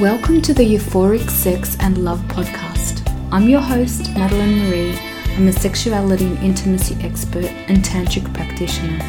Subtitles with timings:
[0.00, 3.02] Welcome to the Euphoric Sex and Love podcast.
[3.32, 4.96] I'm your host, Madeline Marie.
[5.34, 9.04] I'm a sexuality and intimacy expert and tantric practitioner.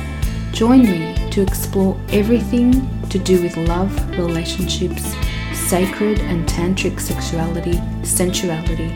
[0.52, 2.72] Join me to explore everything
[3.10, 5.14] to do with love, relationships,
[5.54, 8.90] sacred and tantric sexuality, sensuality,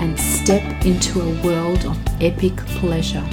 [0.00, 3.26] and step into a world of epic pleasure.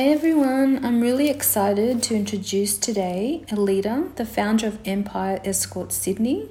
[0.00, 6.48] Hey everyone, I'm really excited to introduce today Alida, the founder of Empire Escort Sydney.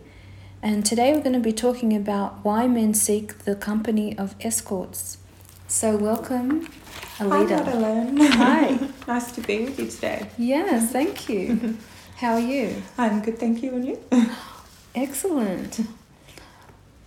[0.61, 5.17] And today we're going to be talking about why men seek the company of escorts.
[5.67, 6.69] So, welcome,
[7.19, 7.57] Alida.
[7.57, 8.17] Hi, Madeline.
[8.17, 8.89] Hi.
[9.07, 10.29] nice to be with you today.
[10.37, 11.75] Yes, thank you.
[12.17, 12.83] How are you?
[12.99, 13.73] I'm good, thank you.
[13.73, 13.99] And you?
[14.93, 15.79] Excellent.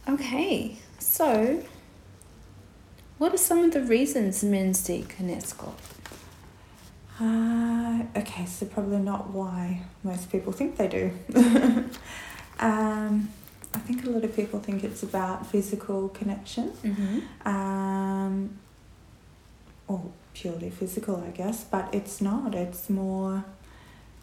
[0.08, 1.62] Okay, so
[3.18, 5.78] what are some of the reasons men seek an escort?
[7.22, 11.10] Uh, okay, so probably not why most people think they do.
[12.58, 13.28] um,
[13.74, 17.48] I think a lot of people think it's about physical connection, Mm-hmm.
[17.48, 18.58] um,
[19.86, 20.02] or
[20.34, 21.62] purely physical, I guess.
[21.64, 22.54] But it's not.
[22.56, 23.44] It's more.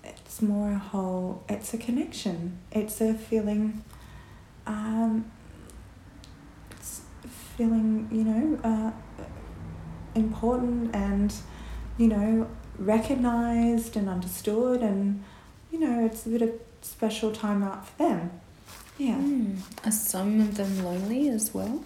[0.03, 1.43] It's more a whole.
[1.47, 2.57] It's a connection.
[2.71, 3.83] It's a feeling.
[4.67, 5.31] Um,
[6.71, 7.01] it's
[7.55, 8.91] feeling, you know, uh,
[10.15, 11.33] important and,
[11.97, 12.47] you know,
[12.79, 15.23] recognized and understood, and
[15.71, 18.31] you know, it's a bit of special time out for them.
[18.97, 19.15] Yeah.
[19.15, 19.59] Mm.
[19.85, 21.83] Are some of them lonely as well?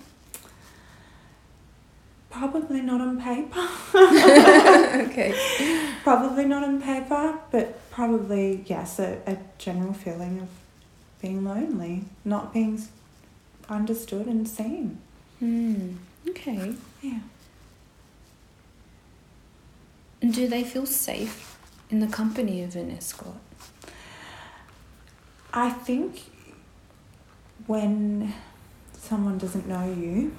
[2.30, 3.68] Probably not on paper.
[3.96, 5.36] okay.
[6.04, 10.50] probably not on paper, but probably, yes, a, a general feeling of
[11.22, 12.82] being lonely, not being
[13.70, 15.00] understood and seen.
[15.42, 15.98] Mm.
[16.30, 16.74] Okay.
[17.04, 17.20] Yeah.
[20.24, 23.36] And do they feel safe in the company of an escort?
[25.54, 26.22] I think
[27.68, 28.34] when
[28.94, 30.34] someone doesn't know you,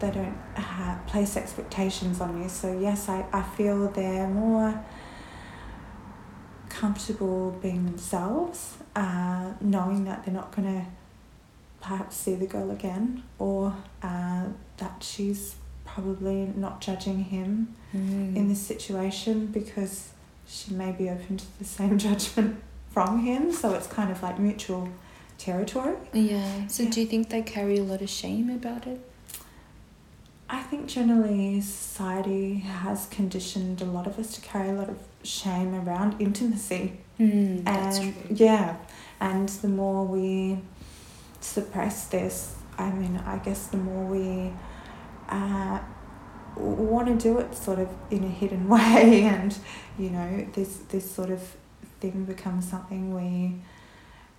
[0.00, 2.50] they don't uh, place expectations on you.
[2.50, 4.84] So, yes, I, I feel they're more
[6.68, 10.86] comfortable being themselves, uh, knowing that they're not going to
[11.80, 14.44] perhaps see the girl again or uh,
[14.76, 15.54] that she's
[15.94, 18.36] probably not judging him Mm.
[18.36, 20.10] in this situation because
[20.46, 22.56] she may be open to the same judgment
[22.90, 23.52] from him.
[23.52, 24.88] So it's kind of like mutual
[25.38, 25.96] territory.
[26.12, 26.68] Yeah.
[26.68, 26.90] So Yeah.
[26.90, 29.00] do you think they carry a lot of shame about it?
[30.48, 34.98] I think generally society has conditioned a lot of us to carry a lot of
[35.24, 36.92] shame around intimacy.
[37.18, 38.76] Mm, and yeah,
[39.20, 40.58] and the more we
[41.40, 44.52] suppress this, I mean, I guess the more we
[47.02, 49.56] want to do it sort of in a hidden way, and
[49.98, 51.56] you know, this this sort of
[52.00, 53.56] thing becomes something we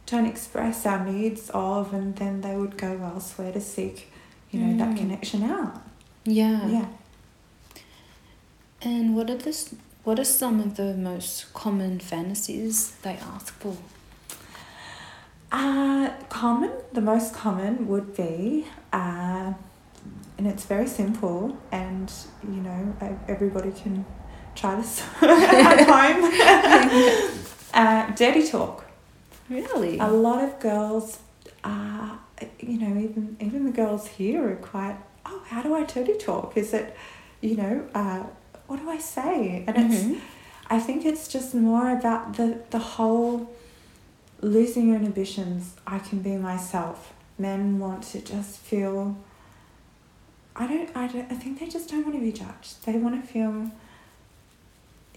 [0.07, 4.11] don't express our needs of, and then they would go elsewhere to seek,
[4.51, 4.97] you know, that Mm.
[4.97, 5.81] connection out.
[6.25, 6.67] Yeah.
[6.67, 6.85] Yeah.
[8.81, 9.75] And what are this?
[10.03, 13.77] What are some of the most common fantasies they ask for?
[15.51, 19.53] Uh, common, the most common would be, uh,
[20.41, 22.11] and it's very simple, and
[22.43, 22.95] you know,
[23.27, 24.03] everybody can
[24.55, 27.29] try this at home.
[27.75, 28.85] uh, dirty talk.
[29.49, 29.99] Really?
[29.99, 31.19] A lot of girls,
[31.63, 32.17] are
[32.59, 34.97] you know, even even the girls here are quite.
[35.27, 36.57] Oh, how do I dirty talk?
[36.57, 36.97] Is it,
[37.41, 38.23] you know, uh,
[38.65, 39.63] what do I say?
[39.67, 40.03] And it's.
[40.03, 40.19] Mhm.
[40.71, 43.53] I think it's just more about the, the whole
[44.41, 45.75] losing your inhibitions.
[45.85, 47.13] I can be myself.
[47.37, 49.17] Men want to just feel.
[50.55, 51.31] I don't, I don't.
[51.31, 52.85] I think they just don't want to be judged.
[52.85, 53.71] They want to feel.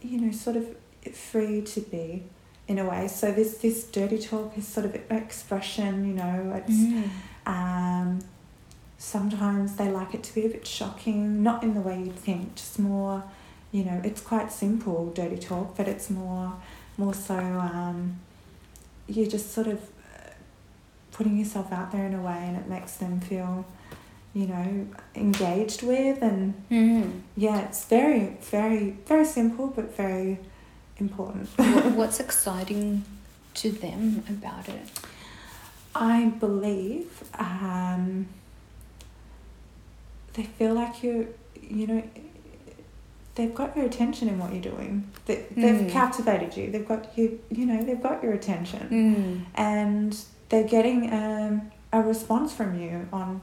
[0.02, 0.76] You know, sort of
[1.14, 2.24] free to be,
[2.68, 3.08] in a way.
[3.08, 6.06] So this this dirty talk is sort of expression.
[6.06, 6.72] You know, it's.
[6.72, 7.08] Mm.
[7.46, 8.20] Um,
[9.04, 12.54] sometimes they like it to be a bit shocking, not in the way you'd think,
[12.54, 13.22] just more,
[13.70, 16.54] you know, it's quite simple, dirty talk, but it's more,
[16.96, 18.18] more so, um,
[19.06, 20.30] you're just sort of uh,
[21.12, 23.66] putting yourself out there in a way and it makes them feel,
[24.34, 27.20] you know, engaged with and Mm.
[27.36, 30.38] yeah, it's very, very, very simple but very
[30.98, 31.48] important.
[31.96, 33.04] what's exciting
[33.54, 34.86] to them about it?
[35.94, 38.26] I believe um,
[40.34, 41.26] they feel like you're,
[41.62, 42.02] you know,
[43.36, 45.08] they've got your attention in what you're doing.
[45.26, 45.90] They, they've Mm.
[45.90, 46.70] captivated you.
[46.72, 49.44] They've got you, you know, they've got your attention, Mm.
[49.54, 50.16] and
[50.48, 53.40] they're getting um, a response from you on,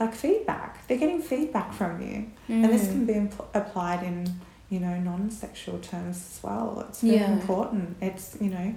[0.00, 0.86] like feedback.
[0.86, 2.92] They're getting feedback from you, and this Mm.
[2.92, 4.28] can be impl- applied in,
[4.70, 6.84] you know, non-sexual terms as well.
[6.88, 7.32] It's really Yeah.
[7.32, 7.96] important.
[8.00, 8.74] It's you know,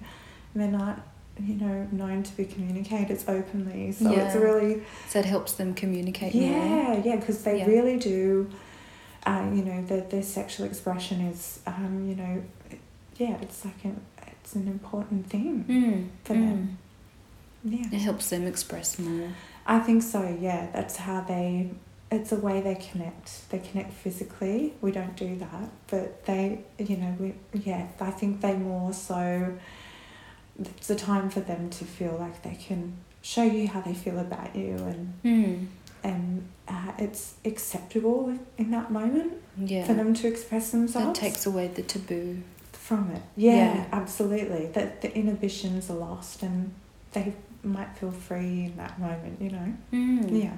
[0.56, 1.02] they're not
[1.40, 6.34] you know known to be communicators openly, so it's really So it helps them communicate
[6.36, 6.44] more.
[6.44, 7.66] yeah, yeah, because they Yeah.
[7.68, 8.50] really do.
[9.26, 12.42] Uh, you know, their their sexual expression is, um, you know,
[13.18, 14.02] yeah, it's like an
[14.42, 16.08] it's an important thing Mm.
[16.26, 16.48] for mm.
[16.50, 16.78] them.
[17.64, 19.30] Yeah, It helps them express more.
[19.66, 20.38] I think so.
[20.40, 21.72] Yeah, that's how they.
[22.12, 23.50] It's a way they connect.
[23.52, 24.74] They connect physically.
[24.82, 27.34] We don't do that, but they, you know, we.
[27.54, 29.58] Yeah, I think they more so.
[30.60, 34.20] It's a time for them to feel like they can show you how they feel
[34.20, 35.68] about you, and Mm.
[36.04, 39.86] and uh, it's acceptable in that moment Yeah.
[39.86, 41.20] for them to express themselves.
[41.20, 42.42] That takes away the taboo.
[42.74, 43.22] from it.
[43.38, 43.86] Yeah, Yeah.
[43.94, 44.66] absolutely.
[44.74, 46.74] That the inhibitions are lost, and
[47.14, 49.42] they might feel free in that moment.
[49.42, 49.74] You know.
[49.94, 50.44] Mm.
[50.44, 50.54] Yeah.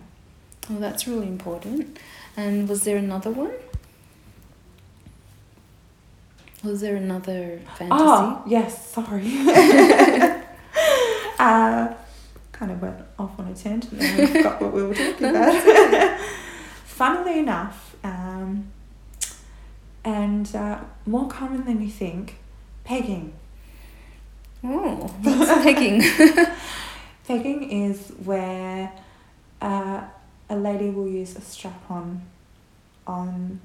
[0.70, 2.00] Well, that's really important.
[2.38, 3.52] And was there another one?
[6.64, 7.90] Was there another fantasy?
[7.92, 9.24] Oh, yes, sorry.
[11.38, 11.94] uh,
[12.54, 16.20] kind of went off on a tangent and forgot what we were talking about.
[16.86, 18.72] Funnily enough, um,
[20.06, 22.38] and uh, more common than you think,
[22.86, 23.34] pegging.
[24.64, 26.02] Oh, what's pegging?
[27.28, 28.92] Pegging is where
[29.62, 30.02] uh,
[30.50, 32.22] a lady will use a strap on
[33.08, 33.60] on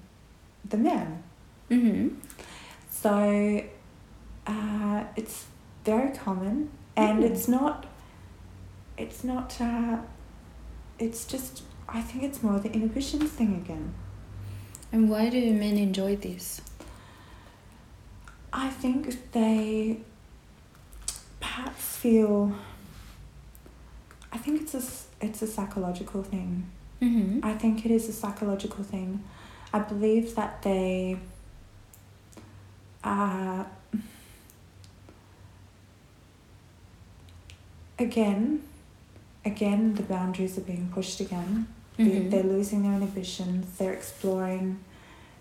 [0.69, 1.23] the man.
[1.71, 2.09] mm-hmm.
[2.91, 3.63] So
[4.47, 5.47] uh, it's
[5.85, 7.31] very common, and Mm.
[7.31, 7.87] it's not.
[8.97, 9.61] It's not.
[9.61, 9.99] Uh,
[10.99, 11.63] it's just.
[11.89, 13.95] I think it's more the inhibitions thing again.
[14.93, 16.61] And why do men enjoy this?
[18.53, 20.01] I think they
[21.41, 22.55] perhaps feel.
[24.33, 24.83] I think it's a
[25.25, 26.67] it's a psychological thing.
[27.03, 27.45] Mm-hmm.
[27.45, 29.23] I think it is a psychological thing.
[29.73, 31.19] I believe that they
[33.05, 33.65] uh,
[37.99, 38.63] again
[39.45, 41.67] again the boundaries are being pushed again.
[41.97, 42.31] They- Mhm.
[42.31, 44.79] They're losing their inhibitions, they're exploring,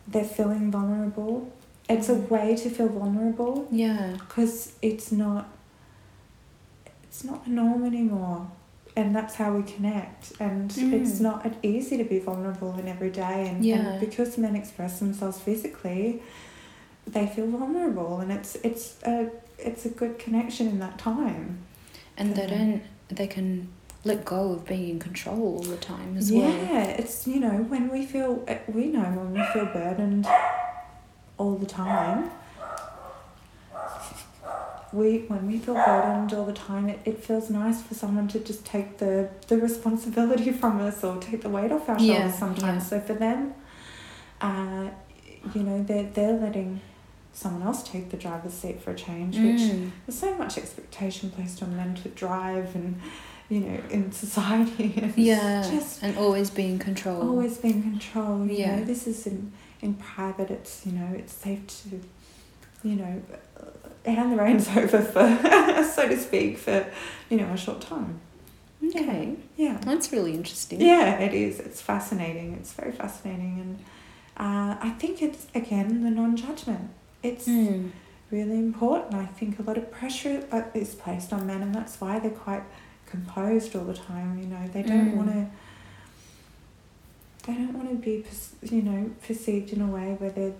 [0.07, 1.51] they're feeling vulnerable.
[1.87, 4.13] It's a way to feel vulnerable Yeah.
[4.19, 5.49] because it's not
[7.03, 8.47] it's not the norm anymore
[8.97, 11.21] and that's how we connect and it's Mm.
[11.29, 11.39] not
[11.73, 13.75] easy to be vulnerable in every day and, Yeah.
[13.77, 16.03] and because men express themselves physically
[17.15, 19.15] they feel vulnerable and it's it's a
[19.69, 21.45] it's a good connection in that time
[22.19, 22.81] And they don't,
[23.19, 23.49] they can
[24.09, 26.57] let go of being in control all the time as yeah well.
[26.73, 28.31] Yeah, it's you know when we feel
[28.77, 30.25] we know when we feel burdened
[31.41, 32.19] all the time
[34.93, 38.39] we when we feel burdened all the time it, it feels nice for someone to
[38.39, 42.39] just take the the responsibility from us or take the weight off our Yeah, shoulders
[42.39, 42.89] sometimes yeah.
[42.89, 43.53] so for them
[44.41, 44.89] uh,
[45.53, 46.81] you know they're, they're letting
[47.33, 49.91] someone else take the driver's seat for a change which Mm.
[50.05, 52.99] there's so much expectation placed on men to drive and
[53.49, 55.61] you know in society it's Yeah.
[55.69, 57.21] just and always be in control.
[57.21, 58.77] always be in control you Yeah.
[58.77, 59.51] know this is in
[59.81, 62.01] in private it's you know it's safe to
[62.83, 63.21] you know
[64.05, 66.85] hand the reins over for so to speak for
[67.29, 68.19] you know a short time
[68.85, 69.35] Okay.
[69.57, 70.79] yeah That's really interesting.
[70.81, 73.79] yeah it is it's fascinating it's very fascinating and
[74.37, 76.89] uh, i think it's again the non-judgment
[77.23, 77.91] it's Mm.
[78.29, 79.15] really important.
[79.15, 82.29] I think a lot of pressure uh, is placed on men, and that's why they're
[82.47, 82.61] quite
[83.05, 84.37] composed all the time.
[84.37, 85.15] You know, they don't Mm.
[85.15, 85.47] want to.
[87.45, 88.25] They don't want to be,
[88.75, 90.53] you know, perceived in a way where they're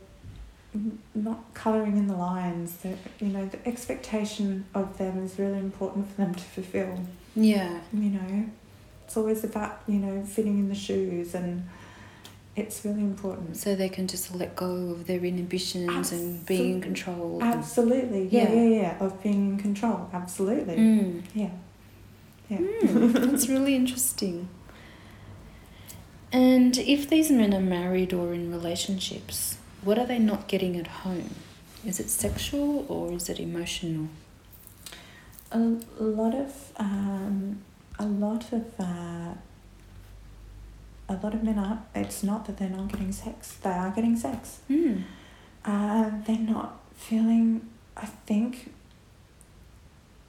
[1.16, 2.78] not colouring in the lines.
[2.78, 7.00] That you know, the expectation of them is really important for them to fulfil.
[7.36, 7.80] Yeah.
[7.94, 8.46] You know,
[9.06, 11.68] it's always about you know fitting in the shoes, and
[12.56, 13.56] it's really important.
[13.58, 17.40] So they can just let go of their inhibitions and being in control.
[17.42, 18.62] Absolutely, yeah, Yeah.
[18.64, 20.10] yeah, yeah, of being in control.
[20.12, 21.22] Absolutely, Mm.
[21.36, 21.50] yeah,
[22.50, 22.58] yeah.
[22.58, 24.48] Mm, that's really interesting.
[26.32, 30.88] And if these men are married or in relationships, what are they not getting at
[30.88, 31.36] home?
[31.86, 34.10] Is it sexual or is it emotional?
[35.52, 35.60] A,
[36.00, 37.62] lot of um,
[37.98, 39.34] a lot of uh,
[41.10, 41.84] a lot of men are.
[41.96, 44.60] It's not that they're not getting sex; they are getting sex.
[44.70, 45.04] Mm.
[45.64, 47.70] Uh, they're not feeling.
[47.96, 48.74] I think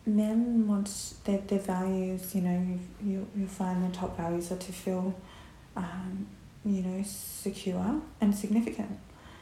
[0.06, 2.34] men want their their values.
[2.34, 5.14] You know, you you you find the top values are to feel,
[5.76, 6.26] um,
[6.64, 8.98] you know, secure and significant.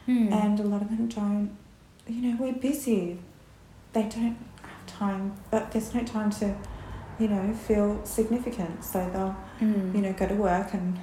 [0.07, 0.31] Mm.
[0.31, 1.49] And a lot of them don't,
[2.07, 3.19] you know, we're busy.
[3.93, 4.35] They don't have
[4.87, 6.55] time, but there's no time to,
[7.19, 8.83] you know, feel significant.
[8.83, 9.95] So they'll, Mm.
[9.95, 10.99] you know, go to work and,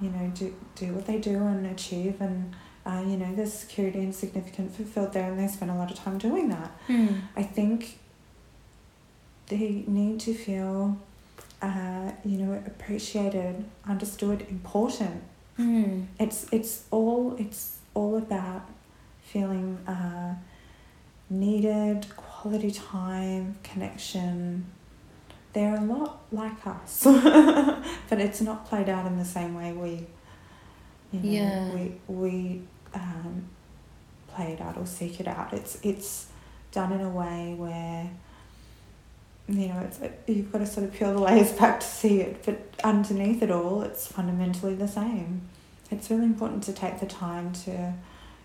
[0.00, 3.98] you know, do, do what they do and achieve and uh, you know, there's security
[3.98, 6.70] and significance fulfilled there, and they spend a lot of time doing that.
[6.86, 7.20] Mm.
[7.36, 7.98] I think
[9.48, 10.96] they need to feel,
[11.60, 15.22] uh, you know, appreciated, understood, important.
[15.58, 16.06] Mm.
[16.20, 18.68] It's it's all it's all about
[19.22, 20.34] feeling uh,
[21.30, 24.66] needed, quality time, connection.
[25.52, 30.06] They're a lot like us, but it's not played out in the same way we,
[31.12, 31.74] you know, Yeah.
[31.74, 32.62] we we
[32.94, 33.48] um,
[34.28, 35.52] play it out or seek it out.
[35.54, 36.26] It's it's
[36.72, 38.10] done in a way where
[39.48, 42.44] you know it's you've got to sort of peel the layers back to see it,
[42.44, 45.40] but underneath it all, it's fundamentally the same.
[45.90, 47.92] It's really important to take the time to,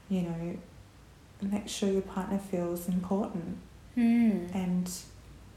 [0.09, 0.57] you know,
[1.41, 3.57] make sure your partner feels important
[3.97, 4.55] Mm.
[4.55, 4.89] and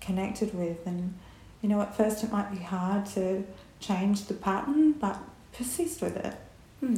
[0.00, 1.14] connected with and
[1.62, 3.44] you know at first it might be hard to
[3.78, 5.16] change the pattern but
[5.56, 6.34] persist with it
[6.80, 6.96] Hmm.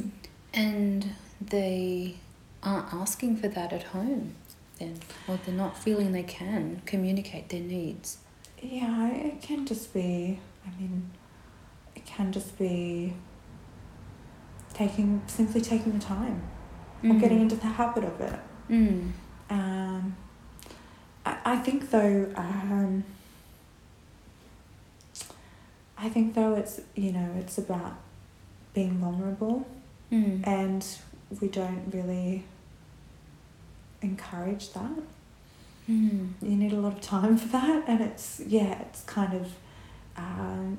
[0.51, 2.15] And they
[2.63, 4.33] aren't asking for that at home
[4.79, 8.17] then, or they're not feeling they can communicate their needs.
[8.61, 11.11] yeah it can just be i mean
[11.95, 13.13] it can just be
[14.77, 16.41] taking simply taking the time
[17.03, 17.19] or Mm.
[17.21, 19.11] getting into the habit of it Mm.
[19.49, 20.15] um,
[21.25, 23.03] I, I think though um,
[25.97, 27.95] I think though it's you know it's about
[28.73, 29.67] being vulnerable
[30.11, 30.45] Mm.
[30.47, 30.85] and
[31.41, 32.43] we don't really
[34.01, 34.91] encourage that
[35.89, 36.33] Mm.
[36.41, 39.53] you need a lot of time for that and it's yeah it's kind of
[40.17, 40.77] um,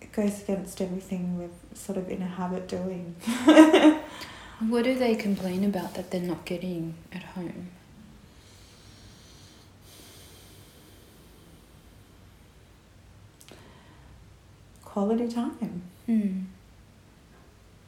[0.00, 3.14] it goes against everything we're sort of in a habit doing
[4.60, 7.68] What do they complain about that they're not getting at home?
[14.84, 16.44] quality time Mm.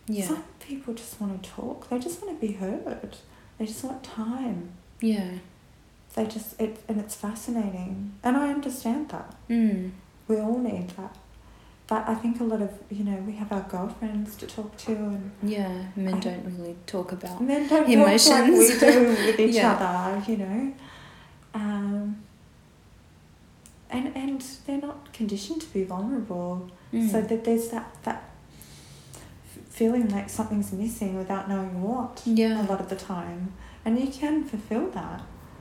[0.07, 0.26] Yeah.
[0.26, 3.17] some people just want to talk they just want to be heard
[3.59, 5.31] they just want time Yeah.
[6.14, 9.93] they just it and it's fascinating and i understand that Mm.
[10.29, 11.17] we all need that
[11.90, 14.92] but i think a lot of you know we have our girlfriends to talk to
[14.92, 15.73] and Yeah.
[15.97, 17.37] Men I- don't really talk about.
[17.52, 18.28] men don't Emotions.
[18.28, 19.73] talk like we do with each Yeah.
[19.75, 20.59] other you know
[21.62, 22.04] um,
[23.97, 26.52] and and they're not conditioned to be vulnerable
[26.92, 27.09] Mm.
[27.12, 28.20] so that there's that that
[29.78, 32.62] feeling like something's missing without knowing what Yeah.
[32.62, 33.52] a lot of the time
[33.85, 35.20] and you can fulfill that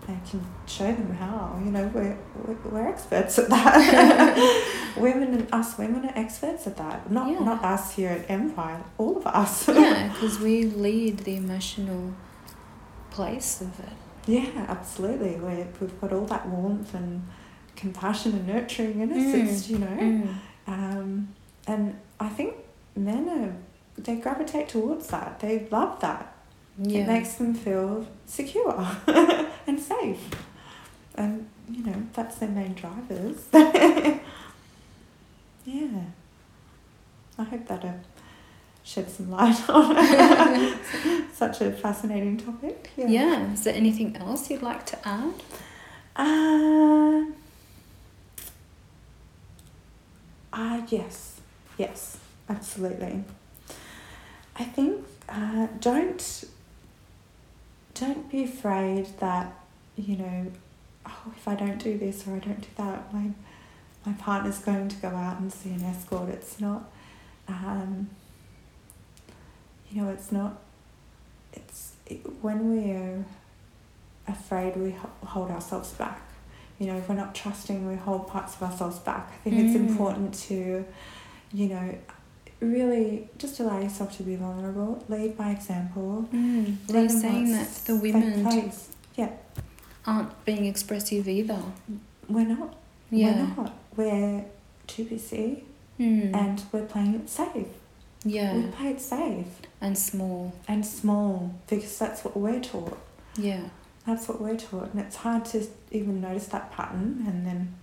[0.09, 5.47] I can show them how you know we're we're, we're experts at that women and
[5.53, 7.39] us women are experts at that not Yeah.
[7.49, 12.13] not us here at Empire all of us yeah, because we lead the emotional
[13.11, 13.95] place of it.
[14.27, 17.27] yeah absolutely we we've got all that warmth and
[17.75, 19.47] compassion and nurturing in us Mm.
[19.47, 20.33] it's you know Mm.
[20.67, 21.09] um,
[21.67, 21.83] and
[22.19, 22.55] I think
[22.95, 23.53] men are
[24.01, 26.23] they gravitate towards that they love that
[26.81, 27.01] Yeah.
[27.01, 28.77] It makes them feel secure
[29.69, 30.29] and safe.
[31.15, 33.47] And, you know, that's their main drivers.
[33.53, 34.21] yeah.
[37.38, 37.93] I hope that uh,
[38.83, 39.95] shed some light on
[41.33, 42.89] such a fascinating topic.
[42.97, 43.53] yeah.
[43.53, 45.33] Is there anything else you'd like to add?
[46.15, 47.25] Uh,
[50.51, 51.39] uh, yes.
[51.77, 52.17] Yes,
[52.49, 53.23] absolutely.
[54.57, 56.43] I think uh, don't
[58.00, 59.53] don't be afraid that
[59.96, 60.51] you know
[61.06, 63.29] oh if I don't do this or I don't do that my
[64.06, 66.29] my partner's going to go out and see an escort.
[66.29, 66.89] It's not
[67.50, 68.10] um,
[69.91, 70.60] you know it's not
[71.53, 73.25] it's it, when we're
[74.27, 76.22] afraid we ho- hold ourselves back
[76.77, 79.75] you know if we're not trusting we hold parts of ourselves back i think it's
[79.77, 79.89] Mm.
[79.89, 80.86] important to
[81.51, 81.96] you know
[82.61, 87.95] really just allow yourself to be vulnerable lead by example Mm, they're saying that the
[87.95, 88.71] women
[89.15, 89.29] yeah
[90.05, 91.61] aren't being expressive either.
[92.27, 92.75] we're not
[93.09, 93.31] Yeah.
[93.31, 94.45] we're not we're
[94.87, 95.63] too busy
[95.99, 96.33] Mm.
[96.33, 97.67] and we're playing it safe
[98.23, 98.55] yeah.
[98.55, 99.47] we play it safe
[99.81, 100.53] And small.
[100.67, 102.97] and small because that's what we're taught
[103.37, 103.63] Yeah.
[104.05, 107.75] That's what we're taught, and it's hard to even notice that pattern and then,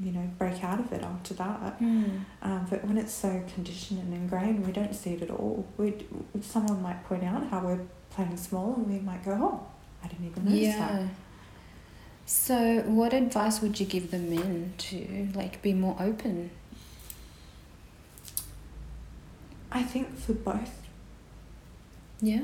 [0.00, 1.80] you know, break out of it after that.
[1.80, 2.24] Mm.
[2.42, 5.66] Um, but when it's so conditioned and ingrained, we don't see it at all.
[5.76, 5.94] We
[6.40, 9.66] someone might point out how we're playing small, and we might go, "Oh,
[10.02, 10.78] I didn't even notice Yeah.
[10.78, 11.08] that."
[12.26, 16.50] So, what advice would you give the men to like be more open?
[19.70, 20.70] I think for both,
[22.20, 22.42] Yeah.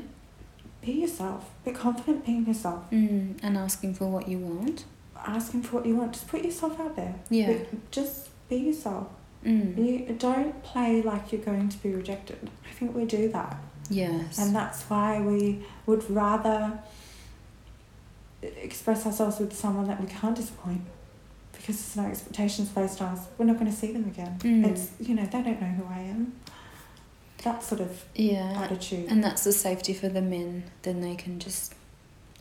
[0.81, 1.49] be yourself.
[1.63, 2.89] Be confident being yourself.
[2.91, 3.37] Mm.
[3.41, 4.85] And asking for what you want.
[5.25, 6.13] Asking for what you want.
[6.13, 7.15] Just put yourself out there.
[7.29, 7.57] Yeah.
[7.91, 9.07] Just be yourself.
[9.45, 9.77] Mm.
[9.77, 12.49] You don't play like you're going to be rejected.
[12.67, 13.57] I think we do that.
[13.89, 14.37] Yes.
[14.37, 16.79] And that's why we would rather
[18.41, 20.81] express ourselves with someone that we can't disappoint
[21.53, 23.27] because there's no expectations placed on us.
[23.37, 24.39] We're not going to see them again.
[24.39, 24.71] Mm.
[24.71, 26.33] It's, you know, they don't know who I am.
[27.43, 28.61] That sort of yeah.
[28.63, 29.09] attitude.
[29.09, 30.63] And that's the safety for the men.
[30.83, 31.75] Then they can just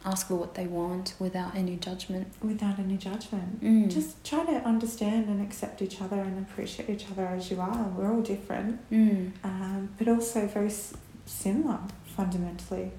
[0.05, 2.29] ask for what they want without any judgment.
[2.43, 3.63] without any judgment.
[3.63, 3.91] Mm.
[3.93, 7.85] Just try to understand and accept each other and appreciate each other as you are.
[7.97, 9.33] We're all different, Mm.
[9.45, 10.95] um, but also very s-
[11.27, 11.79] similar
[12.17, 12.93] fundamentally.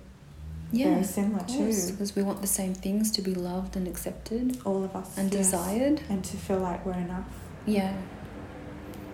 [0.73, 0.91] Yeah.
[0.91, 1.65] very similar too.
[1.91, 5.17] Because we want the same things to be loved and accepted All of us.
[5.17, 5.47] and yes.
[5.51, 6.01] desired.
[6.09, 7.25] And to feel like we're enough.
[7.65, 7.93] Yeah.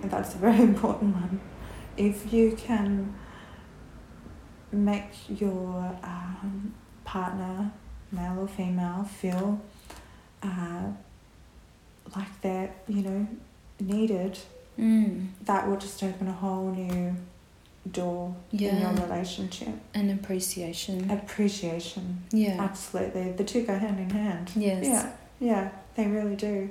[0.03, 1.39] And that's a very important one.
[1.96, 3.15] If you can
[4.72, 6.74] make your um,
[7.08, 7.72] partner,
[8.12, 9.62] male or female, feel
[10.44, 10.84] uh,
[12.16, 13.28] like they're, you know,
[13.80, 14.38] needed,
[14.78, 15.30] Mm.
[15.46, 17.16] that will just open a whole new
[17.92, 19.70] door in your relationship.
[19.96, 21.10] And appreciation.
[21.10, 22.22] Appreciation.
[22.32, 22.58] Yeah.
[22.62, 23.32] Absolutely.
[23.32, 24.52] The two go hand in hand.
[24.56, 24.86] Yes.
[24.86, 26.70] Yeah, yeah, they really do.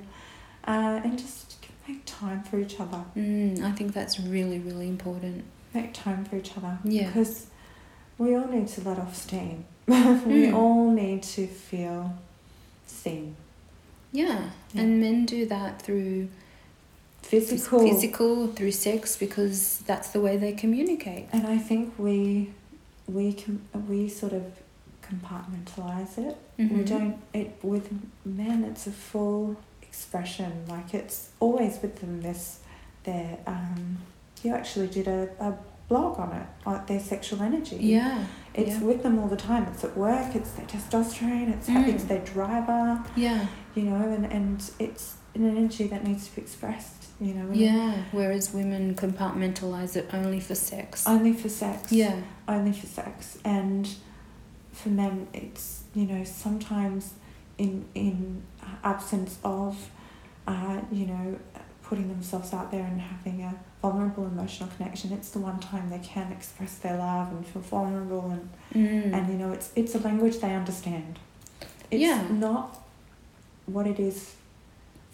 [0.65, 3.03] Uh, and just make time for each other.
[3.17, 5.43] Mm, I think that's really, really important.
[5.73, 6.77] Make time for each other.
[6.85, 7.07] Yeah.
[7.07, 7.47] Because
[8.17, 9.65] we all need to let off steam.
[10.25, 10.53] we Mm.
[10.53, 12.13] all need to feel
[12.85, 13.35] seen.
[14.11, 14.49] Yeah.
[14.73, 14.81] Yeah.
[14.81, 16.27] And men do that through
[17.21, 17.79] Physical.
[17.79, 21.27] physical, through sex, because that's the way they communicate.
[21.31, 22.51] And I think we
[23.07, 24.43] we can we sort of
[25.01, 26.37] compartmentalize it.
[26.57, 26.85] We Mhm.
[26.87, 27.89] don't it with
[28.25, 30.51] men it's a full expression.
[30.67, 32.59] Like it's always with them this
[33.03, 33.97] their um
[34.43, 35.53] you actually did a, a
[35.89, 37.77] blog on it, like their sexual energy.
[37.77, 38.25] Yeah.
[38.53, 38.83] It's yeah.
[38.83, 39.63] with them all the time.
[39.71, 41.87] It's at work, it's their testosterone, it's Mm.
[41.87, 43.47] it's their driver, Yeah.
[43.75, 47.49] you know, and, and it's an energy that needs to be expressed, you know.
[47.53, 48.03] Yeah.
[48.11, 51.07] Whereas women compartmentalize it only for sex.
[51.07, 51.91] Only for sex.
[51.91, 52.21] yeah.
[52.49, 53.87] only for sex and
[54.71, 57.13] for men it's you know sometimes
[57.57, 58.43] in in
[58.83, 59.89] absence of
[60.47, 61.39] uh, you know
[61.87, 65.99] putting themselves out there and having a vulnerable emotional connection it's the one time they
[65.99, 69.13] can express their love and feel vulnerable and Mm.
[69.15, 71.19] and you know it's it's a language they understand
[71.89, 72.21] it's Yeah.
[72.29, 72.65] not
[73.65, 74.33] what it is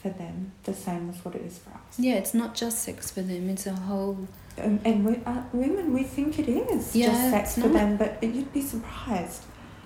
[0.02, 3.12] for them the same as what it is for us yeah, it's not just sex
[3.12, 3.50] for them.
[3.54, 4.18] It's a whole.
[4.58, 8.12] and, and we, uh, women, we think it is Yeah, just sex for them, but
[8.24, 9.44] you'd be surprised.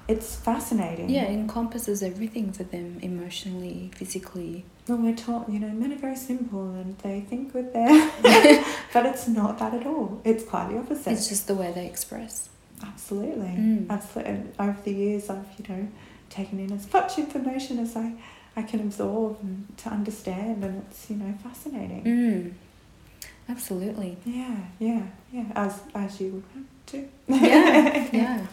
[0.08, 1.10] It's fascinating.
[1.10, 4.64] Yeah, it encompasses everything for them emotionally, physically.
[4.86, 7.90] When we're taught, you know, men are very simple and they think with their.
[8.94, 10.22] but it's not that at all.
[10.24, 11.12] It's quite the opposite.
[11.12, 12.48] It's just the way they express.
[12.82, 13.48] Absolutely.
[13.48, 13.90] Mm.
[13.90, 14.34] Absolutely.
[14.34, 15.88] And over the years, I've, you know,
[16.30, 18.14] taken in as much information as I,
[18.56, 22.04] I can absorb and to understand, and it's, you know, fascinating.
[22.04, 22.54] Mm.
[23.50, 24.18] Absolutely.
[24.26, 25.46] Yeah, yeah, yeah.
[25.56, 27.08] As, as you would have too.
[27.28, 28.46] Yeah, yeah.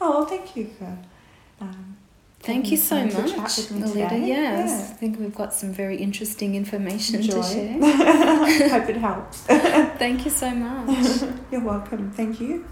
[0.00, 0.96] Oh, thank you for.
[1.60, 1.96] Um,
[2.40, 4.08] Thank you so much, chat with me Alida.
[4.10, 4.26] today.
[4.28, 4.90] Yes, Yeah.
[4.94, 7.42] I think we've got some very interesting information Enjoy.
[7.42, 7.72] to share.
[8.70, 9.38] Hope it helps.
[9.98, 11.22] Thank you so much.
[11.50, 12.12] You're welcome.
[12.12, 12.64] Thank you.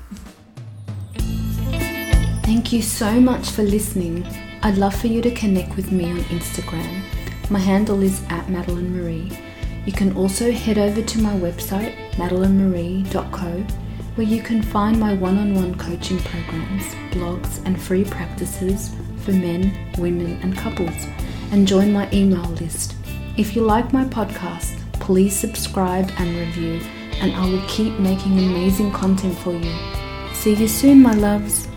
[2.44, 4.24] Thank you so much for listening.
[4.62, 7.02] I'd love for you to connect with me on Instagram.
[7.50, 9.36] My handle is at Madeline Marie.
[9.84, 13.66] You can also head over to my website, madelinemarie.co,
[14.16, 19.33] where you can find my one on one coaching programs, blogs, and free practices for
[19.33, 21.07] men, women, and couples,
[21.52, 22.94] and join my email list.
[23.37, 26.81] If you like my podcast, please subscribe and review,
[27.20, 29.74] and I will keep making amazing content for you.
[30.33, 31.68] See you soon, my loves.